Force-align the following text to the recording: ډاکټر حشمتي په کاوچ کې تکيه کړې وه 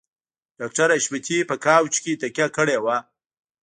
ډاکټر 0.59 0.89
حشمتي 0.97 1.37
په 1.49 1.55
کاوچ 1.65 1.93
کې 2.03 2.19
تکيه 2.21 2.47
کړې 2.57 2.77
وه 2.83 2.97